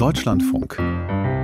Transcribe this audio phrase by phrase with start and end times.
[0.00, 0.76] Deutschlandfunk.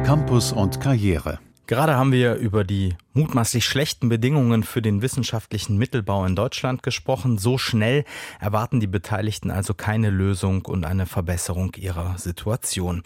[0.07, 1.39] Campus und Karriere.
[1.67, 7.37] Gerade haben wir über die mutmaßlich schlechten Bedingungen für den wissenschaftlichen Mittelbau in Deutschland gesprochen.
[7.37, 8.05] So schnell
[8.41, 13.03] erwarten die Beteiligten also keine Lösung und eine Verbesserung ihrer Situation.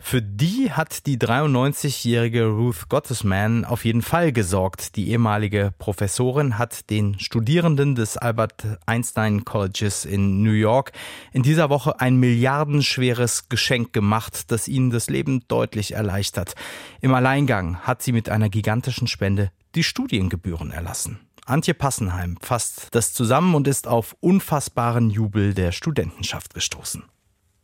[0.00, 4.96] Für die hat die 93-jährige Ruth Gottesman auf jeden Fall gesorgt.
[4.96, 10.92] Die ehemalige Professorin hat den Studierenden des Albert Einstein Colleges in New York
[11.32, 16.54] in dieser Woche ein milliardenschweres Geschenk gemacht, das ihnen das Leben deutlich erleichtert.
[17.00, 21.20] Im Alleingang hat sie mit einer gigantischen Spende die Studiengebühren erlassen.
[21.44, 27.04] Antje Passenheim fasst das zusammen und ist auf unfassbaren Jubel der Studentenschaft gestoßen.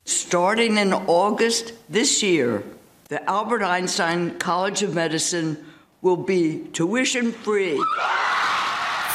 [0.06, 2.62] Starting in August this year,
[3.08, 5.56] the Albert Einstein College of Medicine
[6.02, 7.80] will be tuition free.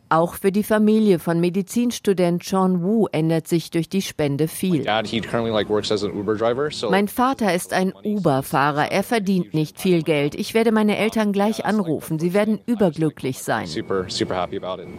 [0.08, 4.84] Auch für die Familie von Medizinstudent Sean Wu ändert sich durch die Spende viel.
[6.90, 8.92] Mein Vater ist ein Uber-Fahrer.
[8.92, 10.36] Er verdient nicht viel Geld.
[10.36, 12.20] Ich werde meine Eltern gleich anrufen.
[12.20, 13.68] Sie werden überglücklich sein.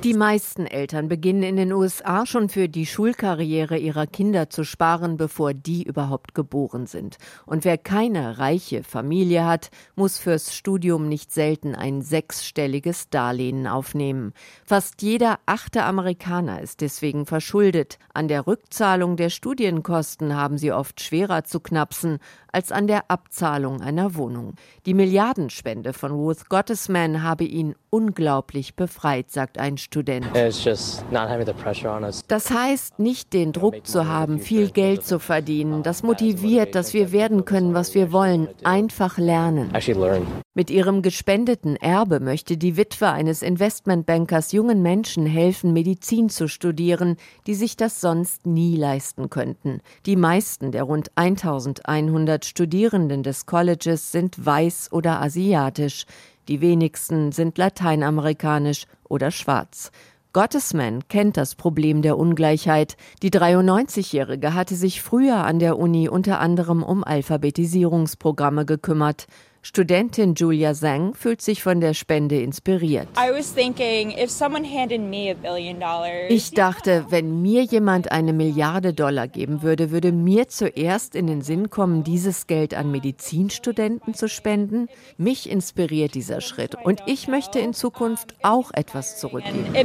[0.03, 5.15] Die meisten Eltern beginnen in den USA schon für die Schulkarriere ihrer Kinder zu sparen,
[5.15, 7.15] bevor die überhaupt geboren sind.
[7.45, 14.33] Und wer keine reiche Familie hat, muss fürs Studium nicht selten ein sechsstelliges Darlehen aufnehmen.
[14.65, 17.99] Fast jeder achte Amerikaner ist deswegen verschuldet.
[18.13, 22.19] An der Rückzahlung der Studienkosten haben sie oft schwerer zu knapsen
[22.57, 24.55] als an der Abzahlung einer Wohnung.
[24.87, 30.25] Die Milliardenspende von Ruth Gottesman habe ihn unglaublich befreit, sagt ein Student.
[32.27, 35.83] Das heißt, nicht den Druck zu haben, viel Geld zu verdienen.
[35.83, 38.47] Das motiviert, dass wir werden können, was wir wollen.
[38.63, 39.71] Einfach lernen.
[40.55, 47.17] Mit ihrem gespendeten Erbe möchte die Witwe eines Investmentbankers jungen Menschen helfen, Medizin zu studieren,
[47.45, 49.81] die sich das sonst nie leisten könnten.
[50.07, 56.05] Die meisten der rund 1100 Studierenden des Colleges sind weiß oder asiatisch,
[56.47, 59.91] die wenigsten sind lateinamerikanisch oder schwarz.
[60.33, 62.95] Gottesman kennt das Problem der Ungleichheit.
[63.23, 69.27] Die 93-Jährige hatte sich früher an der Uni unter anderem um Alphabetisierungsprogramme gekümmert.
[69.67, 73.09] Studentin Julia Zhang fühlt sich von der Spende inspiriert.
[76.29, 81.41] Ich dachte, wenn mir jemand eine Milliarde Dollar geben würde, würde mir zuerst in den
[81.41, 84.87] Sinn kommen, dieses Geld an Medizinstudenten zu spenden.
[85.17, 89.75] Mich inspiriert dieser Schritt und ich möchte in Zukunft auch etwas zurückgeben.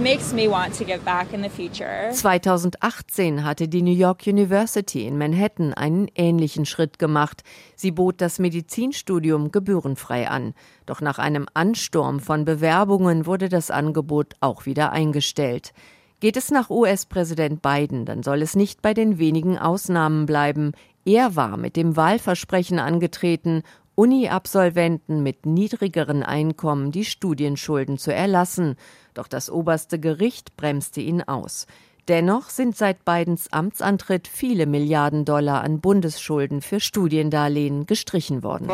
[2.13, 7.43] 2018 hatte die New York University in Manhattan einen ähnlichen Schritt gemacht.
[7.75, 10.55] Sie bot das Medizinstudium gebührend gebührenfrei an.
[10.87, 15.73] Doch nach einem Ansturm von Bewerbungen wurde das Angebot auch wieder eingestellt.
[16.21, 20.73] Geht es nach US-Präsident Biden, dann soll es nicht bei den wenigen Ausnahmen bleiben.
[21.05, 23.63] Er war mit dem Wahlversprechen angetreten,
[23.95, 28.77] Uni-Absolventen mit niedrigeren Einkommen die Studienschulden zu erlassen.
[29.15, 31.67] Doch das oberste Gericht bremste ihn aus.
[32.09, 38.69] Dennoch sind seit Bidens Amtsantritt viele Milliarden Dollar an Bundesschulden für Studiendarlehen gestrichen worden.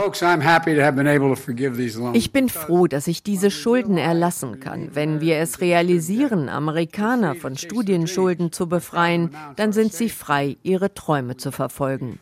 [2.14, 4.90] Ich bin froh, dass ich diese Schulden erlassen kann.
[4.94, 11.36] Wenn wir es realisieren, Amerikaner von Studienschulden zu befreien, dann sind sie frei, ihre Träume
[11.36, 12.18] zu verfolgen.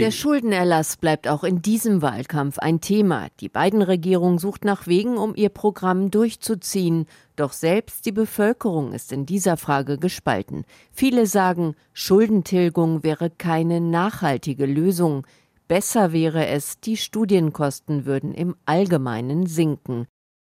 [0.00, 3.28] Der Schuldenerlass bleibt auch in diesem Wahlkampf ein Thema.
[3.40, 7.06] Die beiden Regierung sucht nach Wegen, um ihr Programm durchzuziehen.
[7.36, 10.64] Doch selbst die Bevölkerung ist in dieser Frage gespalten.
[10.92, 15.26] Viele sagen, Schuldentilgung wäre keine nachhaltige Lösung.
[15.68, 20.06] Besser wäre es, die Studienkosten würden im Allgemeinen sinken.